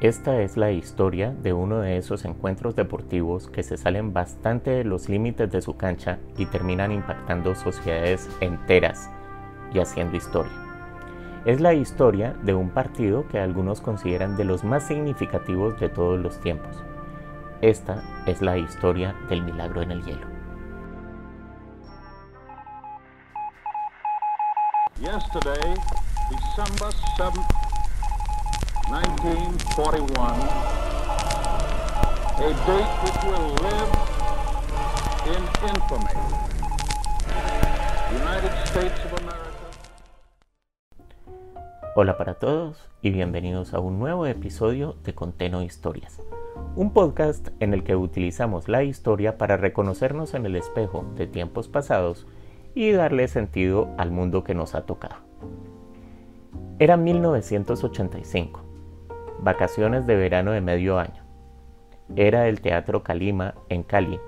[0.00, 4.84] Esta es la historia de uno de esos encuentros deportivos que se salen bastante de
[4.84, 9.08] los límites de su cancha y terminan impactando sociedades enteras
[9.72, 10.52] y haciendo historia.
[11.46, 16.18] Es la historia de un partido que algunos consideran de los más significativos de todos
[16.18, 16.76] los tiempos.
[17.60, 20.26] Esta es la historia del milagro en el hielo.
[25.00, 25.74] Yesterday,
[26.30, 27.63] December 7,
[28.88, 30.18] 1941,
[32.36, 33.90] a date which will live
[35.26, 36.14] in infamy.
[38.12, 39.40] United States of America.
[41.96, 46.20] Hola para todos y bienvenidos a un nuevo episodio de Conteno Historias,
[46.76, 51.68] un podcast en el que utilizamos la historia para reconocernos en el espejo de tiempos
[51.68, 52.26] pasados
[52.74, 55.16] y darle sentido al mundo que nos ha tocado.
[56.78, 58.63] Era 1985,
[59.40, 61.22] vacaciones de verano de medio año.
[62.16, 64.18] Era el Teatro Calima en Cali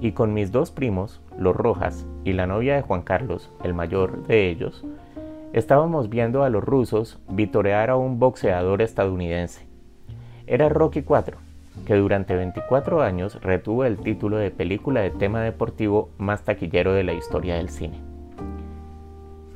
[0.00, 4.26] y con mis dos primos, los Rojas, y la novia de Juan Carlos, el mayor
[4.26, 4.84] de ellos,
[5.54, 9.66] estábamos viendo a los rusos vitorear a un boxeador estadounidense.
[10.46, 11.38] Era Rocky 4,
[11.86, 17.04] que durante 24 años retuvo el título de película de tema deportivo más taquillero de
[17.04, 17.98] la historia del cine.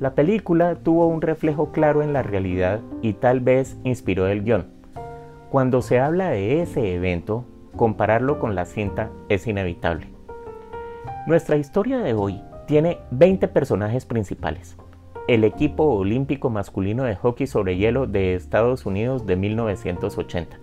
[0.00, 4.77] La película tuvo un reflejo claro en la realidad y tal vez inspiró el guion.
[5.50, 7.44] Cuando se habla de ese evento,
[7.76, 10.08] compararlo con la cinta es inevitable.
[11.26, 14.76] Nuestra historia de hoy tiene 20 personajes principales.
[15.26, 20.58] El equipo olímpico masculino de hockey sobre hielo de Estados Unidos de 1980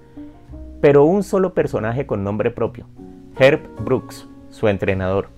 [0.86, 2.86] pero un solo personaje con nombre propio,
[3.39, 5.30] Herb Brooks, su entrenador.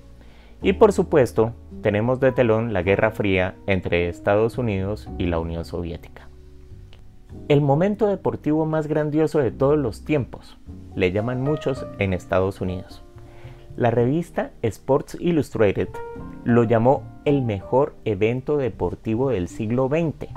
[0.61, 5.63] Y por supuesto, tenemos de telón la Guerra Fría entre Estados Unidos y la Unión
[5.63, 6.26] Soviética.
[7.47, 10.57] El momento deportivo más grandioso de todos los tiempos,
[10.95, 13.03] le llaman muchos en Estados Unidos.
[13.75, 15.89] La revista Sports Illustrated
[16.43, 20.29] lo llamó el mejor evento deportivo del siglo XX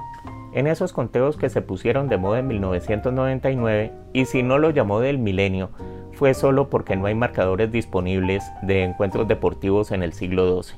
[0.52, 5.00] en esos conteos que se pusieron de moda en 1999 y si no lo llamó
[5.00, 5.70] del milenio
[6.12, 10.76] fue solo porque no hay marcadores disponibles de encuentros deportivos en el siglo XII.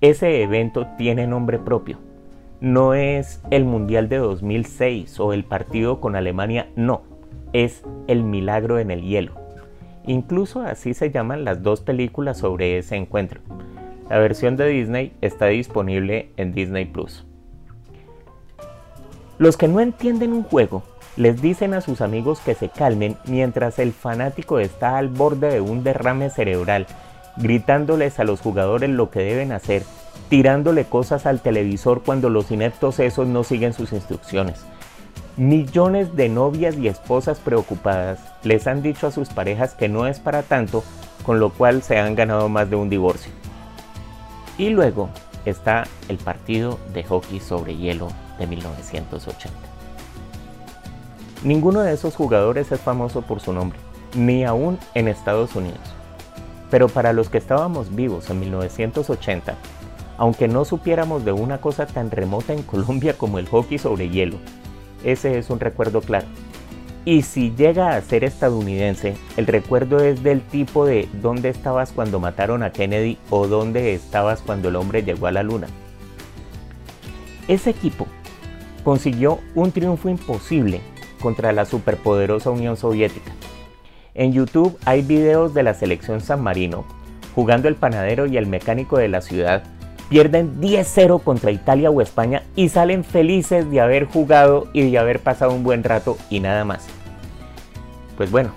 [0.00, 1.98] Ese evento tiene nombre propio.
[2.64, 7.02] No es el Mundial de 2006 o el partido con Alemania, no,
[7.52, 9.32] es el milagro en el hielo.
[10.06, 13.42] Incluso así se llaman las dos películas sobre ese encuentro.
[14.08, 17.26] La versión de Disney está disponible en Disney Plus.
[19.36, 20.84] Los que no entienden un juego
[21.18, 25.60] les dicen a sus amigos que se calmen mientras el fanático está al borde de
[25.60, 26.86] un derrame cerebral,
[27.36, 29.82] gritándoles a los jugadores lo que deben hacer,
[30.28, 34.64] tirándole cosas al televisor cuando los ineptos esos no siguen sus instrucciones.
[35.36, 40.20] Millones de novias y esposas preocupadas les han dicho a sus parejas que no es
[40.20, 40.84] para tanto,
[41.24, 43.32] con lo cual se han ganado más de un divorcio.
[44.58, 45.08] Y luego
[45.44, 48.08] está el partido de hockey sobre hielo
[48.38, 49.56] de 1980.
[51.42, 53.78] Ninguno de esos jugadores es famoso por su nombre,
[54.14, 55.80] ni aún en Estados Unidos.
[56.70, 59.54] Pero para los que estábamos vivos en 1980,
[60.18, 64.38] aunque no supiéramos de una cosa tan remota en Colombia como el hockey sobre hielo,
[65.04, 66.26] ese es un recuerdo claro.
[67.04, 72.18] Y si llega a ser estadounidense, el recuerdo es del tipo de dónde estabas cuando
[72.18, 75.66] mataron a Kennedy o dónde estabas cuando el hombre llegó a la luna.
[77.46, 78.06] Ese equipo
[78.84, 80.80] consiguió un triunfo imposible
[81.20, 83.32] contra la superpoderosa Unión Soviética.
[84.14, 86.86] En YouTube hay videos de la selección San Marino
[87.34, 89.64] jugando el panadero y el mecánico de la ciudad.
[90.08, 95.20] Pierden 10-0 contra Italia o España y salen felices de haber jugado y de haber
[95.20, 96.86] pasado un buen rato y nada más.
[98.16, 98.52] Pues bueno,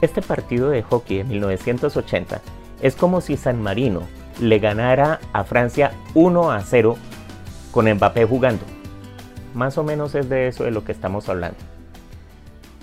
[0.00, 2.40] este partido de hockey de 1980
[2.80, 4.02] es como si San Marino
[4.40, 6.96] le ganara a Francia 1 a 0
[7.70, 8.64] con Mbappé jugando.
[9.54, 11.58] Más o menos es de eso de lo que estamos hablando.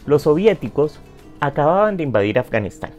[0.05, 0.99] Los soviéticos
[1.39, 2.91] acababan de invadir Afganistán.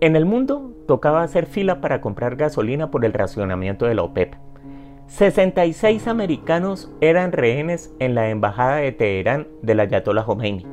[0.00, 4.34] En el mundo tocaba hacer fila para comprar gasolina por el racionamiento de la OPEP.
[5.08, 10.64] 66 americanos eran rehenes en la embajada de Teherán del Ayatollah Khomeini.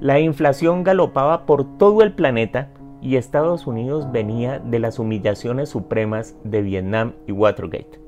[0.00, 2.70] La inflación galopaba por todo el planeta
[3.02, 7.98] y Estados Unidos venía de las humillaciones supremas de Vietnam y Watergate.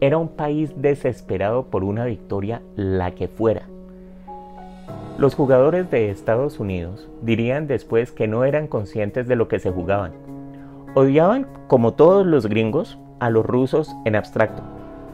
[0.00, 3.66] Era un país desesperado por una victoria, la que fuera.
[5.22, 9.70] Los jugadores de Estados Unidos dirían después que no eran conscientes de lo que se
[9.70, 10.10] jugaban.
[10.96, 14.64] Odiaban, como todos los gringos, a los rusos en abstracto,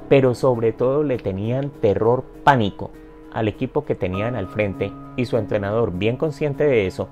[0.09, 2.91] pero sobre todo le tenían terror pánico
[3.35, 7.11] al equipo que tenían al frente y su entrenador, bien consciente de eso,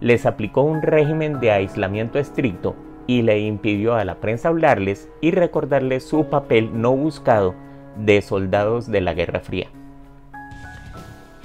[0.00, 5.32] les aplicó un régimen de aislamiento estricto y le impidió a la prensa hablarles y
[5.32, 7.54] recordarles su papel no buscado
[7.98, 9.68] de soldados de la Guerra Fría.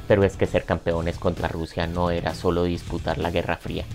[0.08, 3.86] Pero es que ser campeones contra Rusia no era solo disputar la Guerra Fría.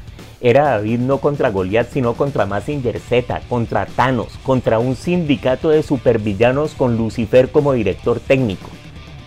[0.40, 5.82] Era David no contra Goliath, sino contra Massinger Z, contra Thanos, contra un sindicato de
[5.82, 8.68] supervillanos con Lucifer como director técnico.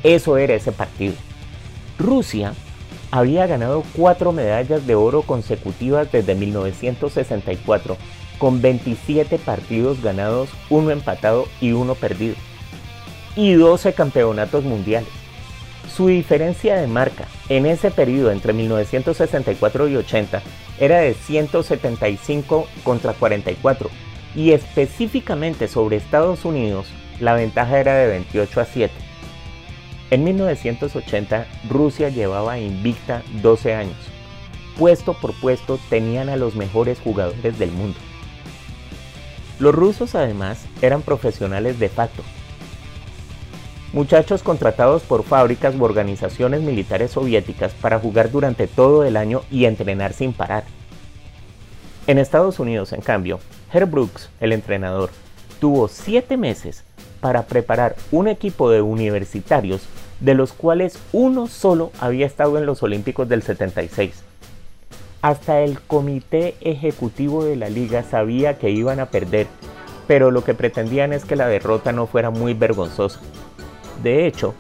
[0.03, 1.13] Eso era ese partido.
[1.99, 2.53] Rusia
[3.11, 7.97] había ganado cuatro medallas de oro consecutivas desde 1964,
[8.39, 12.35] con 27 partidos ganados, uno empatado y uno perdido,
[13.35, 15.20] y 12 campeonatos mundiales.
[15.87, 20.41] Su diferencia de marca en ese periodo entre 1964 y 80
[20.79, 23.89] era de 175 contra 44
[24.35, 26.87] y específicamente sobre Estados Unidos
[27.19, 28.93] la ventaja era de 28 a 7.
[30.09, 33.97] En 1980 Rusia llevaba invicta 12 años.
[34.77, 37.97] Puesto por puesto tenían a los mejores jugadores del mundo.
[39.59, 42.23] Los rusos además eran profesionales de facto.
[43.93, 49.65] Muchachos contratados por fábricas u organizaciones militares soviéticas para jugar durante todo el año y
[49.65, 50.63] entrenar sin parar.
[52.07, 53.41] En Estados Unidos, en cambio,
[53.73, 55.09] Herr Brooks, el entrenador,
[55.59, 56.85] tuvo siete meses
[57.19, 59.81] para preparar un equipo de universitarios
[60.21, 64.23] de los cuales uno solo había estado en los Olímpicos del 76.
[65.21, 69.47] Hasta el comité ejecutivo de la liga sabía que iban a perder,
[70.07, 73.19] pero lo que pretendían es que la derrota no fuera muy vergonzosa.
[74.03, 74.53] De hecho,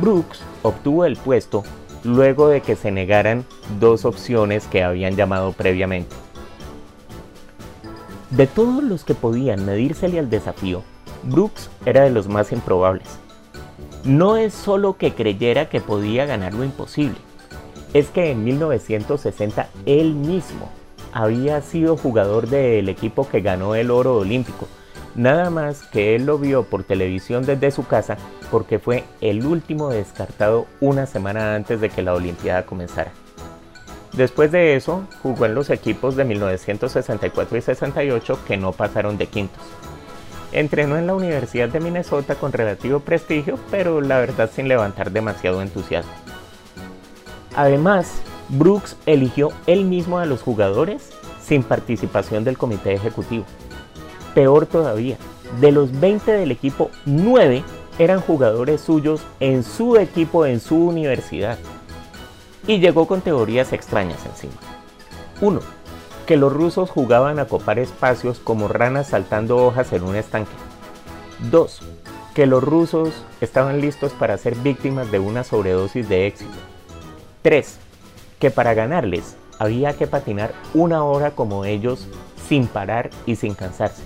[0.00, 1.64] Brooks obtuvo el puesto
[2.04, 3.44] luego de que se negaran
[3.80, 6.14] dos opciones que habían llamado previamente.
[8.30, 10.82] De todos los que podían medírsele al desafío,
[11.22, 13.06] Brooks era de los más improbables.
[14.04, 17.16] No es solo que creyera que podía ganar lo imposible,
[17.94, 20.68] es que en 1960 él mismo
[21.12, 24.66] había sido jugador del equipo que ganó el oro olímpico,
[25.14, 28.16] nada más que él lo vio por televisión desde su casa
[28.50, 33.12] porque fue el último descartado una semana antes de que la Olimpiada comenzara.
[34.12, 39.26] Después de eso, jugó en los equipos de 1964 y 68 que no pasaron de
[39.26, 39.62] quintos.
[40.52, 45.62] Entrenó en la Universidad de Minnesota con relativo prestigio, pero la verdad sin levantar demasiado
[45.62, 46.12] entusiasmo.
[47.56, 51.10] Además, Brooks eligió él mismo a los jugadores
[51.42, 53.44] sin participación del comité ejecutivo.
[54.34, 55.16] Peor todavía,
[55.60, 57.62] de los 20 del equipo, 9
[57.98, 61.58] eran jugadores suyos en su equipo en su universidad.
[62.66, 64.54] Y llegó con teorías extrañas encima.
[65.40, 65.60] 1
[66.26, 70.52] que los rusos jugaban a copar espacios como ranas saltando hojas en un estanque.
[71.50, 71.80] 2.
[72.34, 73.10] Que los rusos
[73.40, 76.54] estaban listos para ser víctimas de una sobredosis de éxito.
[77.42, 77.78] 3.
[78.38, 82.08] Que para ganarles había que patinar una hora como ellos
[82.48, 84.02] sin parar y sin cansarse.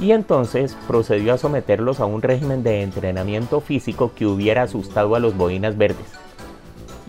[0.00, 5.20] Y entonces procedió a someterlos a un régimen de entrenamiento físico que hubiera asustado a
[5.20, 6.06] los boinas verdes.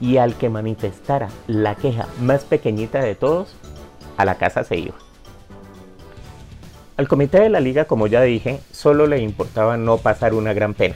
[0.01, 3.55] Y al que manifestara la queja más pequeñita de todos,
[4.17, 4.95] a la casa se iba.
[6.97, 10.73] Al comité de la liga, como ya dije, solo le importaba no pasar una gran
[10.73, 10.95] pena,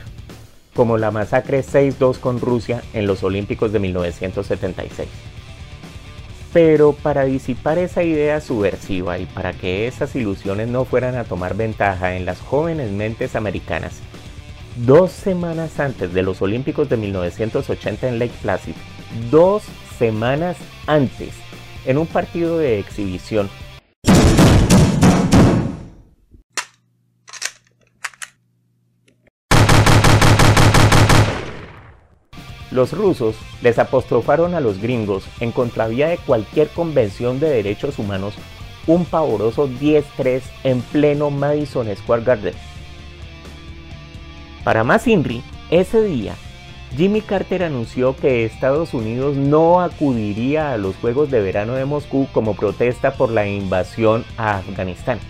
[0.74, 5.08] como la masacre 6-2 con Rusia en los Olímpicos de 1976.
[6.54, 11.56] Pero para disipar esa idea subversiva y para que esas ilusiones no fueran a tomar
[11.56, 13.94] ventaja en las jóvenes mentes americanas,
[14.76, 18.74] dos semanas antes de los Olímpicos de 1980 en Lake Placid,
[19.32, 19.64] dos
[19.98, 20.56] semanas
[20.86, 21.30] antes
[21.86, 23.50] en un partido de exhibición.
[32.74, 38.34] Los rusos les apostrofaron a los gringos en contravía de cualquier convención de derechos humanos
[38.88, 42.54] un pavoroso 10-3 en pleno Madison Square Garden.
[44.64, 46.34] Para más INRI, ese día
[46.96, 52.26] Jimmy Carter anunció que Estados Unidos no acudiría a los Juegos de Verano de Moscú
[52.32, 55.20] como protesta por la invasión a Afganistán.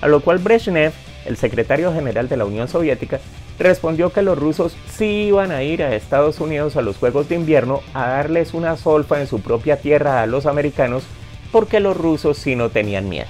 [0.00, 0.92] A lo cual Brezhnev,
[1.24, 3.20] el secretario general de la Unión Soviética,
[3.58, 7.36] respondió que los rusos sí iban a ir a Estados Unidos a los Juegos de
[7.36, 11.04] Invierno a darles una solfa en su propia tierra a los americanos
[11.52, 13.28] porque los rusos sí no tenían miedo.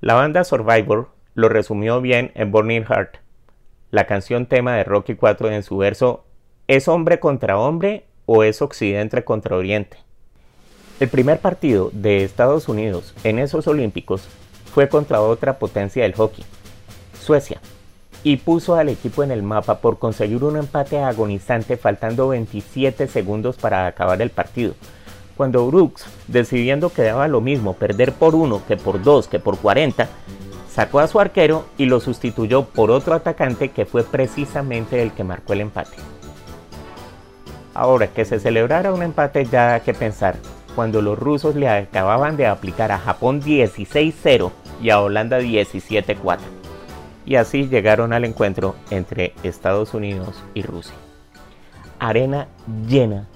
[0.00, 3.16] La banda Survivor lo resumió bien en Burning Heart,
[3.90, 6.24] la canción tema de Rocky 4 en su verso
[6.66, 9.98] ¿Es hombre contra hombre o es occidente contra oriente?
[10.98, 14.28] El primer partido de Estados Unidos en esos Olímpicos
[14.74, 16.44] fue contra otra potencia del hockey,
[17.20, 17.60] Suecia.
[18.24, 23.56] y puso al equipo en el mapa por conseguir un empate agonizante faltando 27 segundos
[23.56, 24.74] para acabar el partido.
[25.36, 29.58] Cuando Brooks, decidiendo que daba lo mismo perder por uno que por dos que por
[29.58, 30.08] 40,
[30.68, 35.22] sacó a su arquero y lo sustituyó por otro atacante que fue precisamente el que
[35.22, 35.96] marcó el empate.
[37.74, 40.36] Ahora que se celebrara un empate ya que pensar,
[40.74, 44.50] cuando los rusos le acababan de aplicar a Japón 16-0
[44.82, 46.38] y a Holanda 17-4.
[47.26, 50.94] Y así llegaron al encuentro entre Estados Unidos y Rusia.
[51.98, 52.48] Arena
[52.86, 53.26] llena,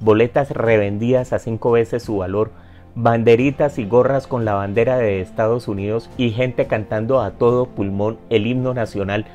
[0.00, 2.50] boletas revendidas a cinco veces su valor,
[2.94, 8.18] banderitas y gorras con la bandera de Estados Unidos y gente cantando a todo pulmón
[8.30, 9.26] el himno nacional,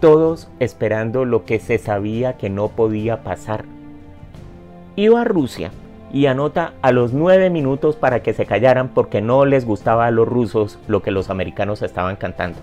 [0.00, 3.64] todos esperando lo que se sabía que no podía pasar.
[4.96, 5.70] Iba Rusia
[6.12, 10.10] y anota a los nueve minutos para que se callaran porque no les gustaba a
[10.10, 12.58] los rusos lo que los americanos estaban cantando.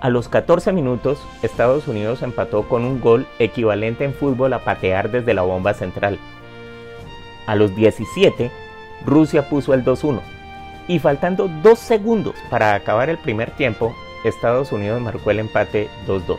[0.00, 5.10] A los 14 minutos, Estados Unidos empató con un gol equivalente en fútbol a patear
[5.10, 6.18] desde la bomba central.
[7.46, 8.50] A los 17,
[9.06, 10.20] Rusia puso el 2-1
[10.88, 16.38] y faltando dos segundos para acabar el primer tiempo, Estados Unidos marcó el empate 2-2.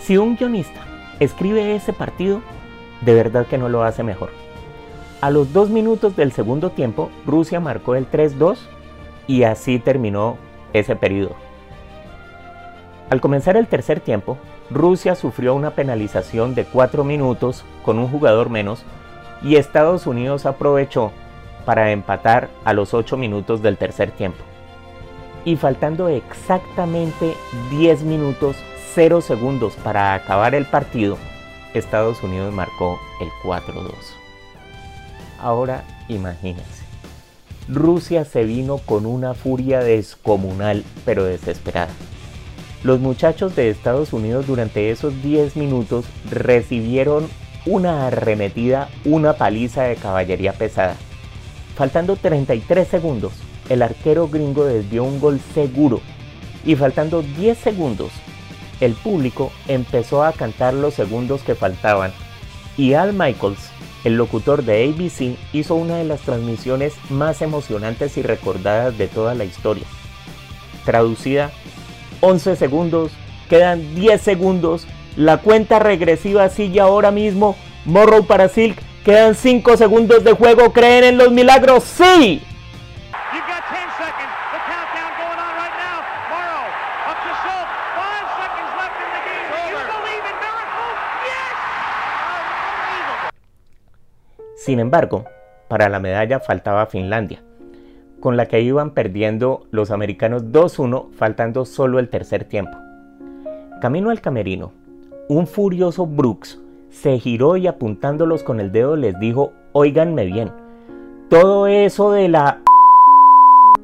[0.00, 0.80] Si un guionista
[1.20, 2.40] escribe ese partido,
[3.04, 4.30] de verdad que no lo hace mejor.
[5.20, 8.58] A los dos minutos del segundo tiempo, Rusia marcó el 3-2
[9.26, 10.36] y así terminó
[10.72, 11.34] ese periodo.
[13.10, 14.38] Al comenzar el tercer tiempo,
[14.70, 18.84] Rusia sufrió una penalización de 4 minutos con un jugador menos
[19.42, 21.12] y Estados Unidos aprovechó
[21.64, 24.42] para empatar a los 8 minutos del tercer tiempo.
[25.44, 27.34] Y faltando exactamente
[27.70, 28.56] 10 minutos
[28.94, 31.18] 0 segundos para acabar el partido,
[31.74, 33.92] Estados Unidos marcó el 4-2.
[35.40, 36.84] Ahora imagínense,
[37.68, 41.92] Rusia se vino con una furia descomunal pero desesperada.
[42.82, 47.28] Los muchachos de Estados Unidos durante esos 10 minutos recibieron
[47.66, 50.96] una arremetida, una paliza de caballería pesada.
[51.76, 53.32] Faltando 33 segundos,
[53.68, 56.00] el arquero gringo desvió un gol seguro
[56.64, 58.12] y faltando 10 segundos
[58.80, 62.12] el público empezó a cantar los segundos que faltaban
[62.76, 63.70] y Al Michaels,
[64.04, 69.34] el locutor de ABC, hizo una de las transmisiones más emocionantes y recordadas de toda
[69.34, 69.84] la historia.
[70.84, 71.50] Traducida,
[72.20, 73.12] 11 segundos,
[73.48, 80.24] quedan 10 segundos, la cuenta regresiva sigue ahora mismo, Morrow para Silk, quedan 5 segundos
[80.24, 81.84] de juego, ¿creen en los milagros?
[81.84, 82.42] ¡Sí!
[94.64, 95.26] Sin embargo,
[95.68, 97.42] para la medalla faltaba Finlandia,
[98.18, 102.78] con la que iban perdiendo los americanos 2-1 faltando solo el tercer tiempo.
[103.82, 104.72] Camino al camerino,
[105.28, 110.50] un furioso Brooks se giró y apuntándolos con el dedo les dijo, oíganme bien,
[111.28, 112.62] todo eso de la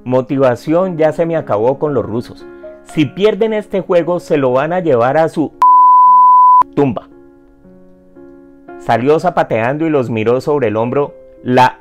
[0.04, 2.46] motivación ya se me acabó con los rusos.
[2.84, 5.52] Si pierden este juego se lo van a llevar a su
[6.75, 7.10] tumba.
[8.90, 11.78] Salió zapateando y los miró sobre el hombro la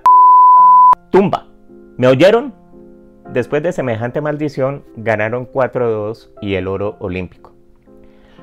[1.09, 1.47] tumba.
[1.97, 2.53] ¿Me oyeron?
[3.33, 7.51] Después de semejante maldición, ganaron 4-2 y el oro olímpico.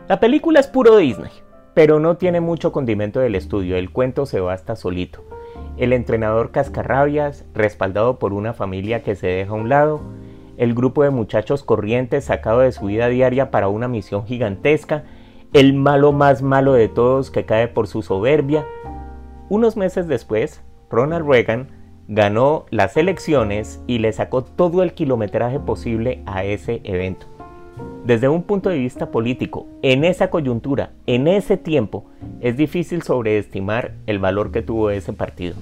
[0.09, 1.31] La película es puro Disney,
[1.75, 5.23] pero no tiene mucho condimento del estudio, el cuento se basta solito.
[5.77, 10.01] El entrenador cascarrabias, respaldado por una familia que se deja a un lado,
[10.57, 15.05] el grupo de muchachos corrientes sacado de su vida diaria para una misión gigantesca
[15.57, 18.67] el malo más malo de todos que cae por su soberbia.
[19.49, 21.69] Unos meses después, Ronald Reagan
[22.09, 27.27] ganó las elecciones y le sacó todo el kilometraje posible a ese evento.
[28.05, 32.05] Desde un punto de vista político, en esa coyuntura, en ese tiempo,
[32.43, 35.55] es difícil sobreestimar el valor que tuvo ese partido.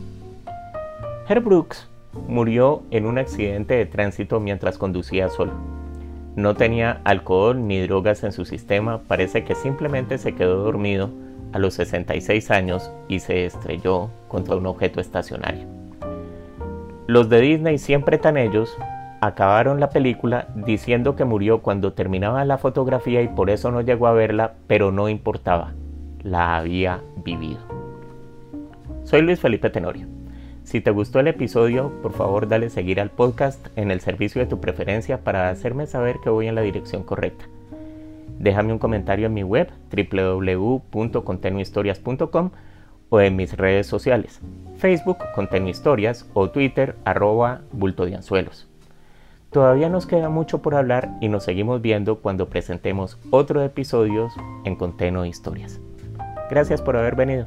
[1.29, 1.89] Herb Brooks
[2.27, 5.53] murió en un accidente de tránsito mientras conducía solo.
[6.37, 11.11] No tenía alcohol ni drogas en su sistema, parece que simplemente se quedó dormido
[11.53, 15.65] a los 66 años y se estrelló contra un objeto estacionario.
[17.07, 18.77] Los de Disney, siempre tan ellos,
[19.21, 24.09] acabaron la película diciendo que murió cuando terminaba la fotografía y por eso no llegó
[24.09, 25.73] a verla, pero no importaba,
[26.23, 27.61] la había vivido.
[29.05, 30.09] Soy Luis Felipe Tenorio.
[30.65, 34.47] Si te gustó el episodio, por favor dale seguir al podcast en el servicio de
[34.47, 37.45] tu preferencia para hacerme saber que voy en la dirección correcta.
[38.39, 42.51] Déjame un comentario en mi web www.contenuhistorias.com
[43.11, 44.41] o en mis redes sociales,
[44.79, 48.67] Facebook Conteno Historias o Twitter arroba bulto de anzuelos.
[49.51, 54.33] Todavía nos queda mucho por hablar y nos seguimos viendo cuando presentemos otros episodios
[54.65, 55.81] en Conteno Historias.
[56.51, 57.47] Gracias por haber venido.